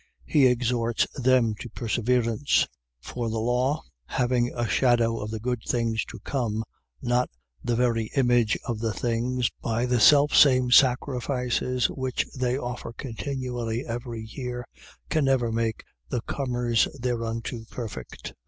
[0.25, 2.63] He exhorts them to perseverance.
[3.05, 3.13] 10:1.
[3.13, 6.63] For the law, having a shadow of the good things to come,
[7.03, 7.29] not
[7.63, 14.23] the very image of the things, by the selfsame sacrifices which they offer continually every
[14.25, 14.65] year,
[15.09, 18.33] can never make the comers thereunto perfect.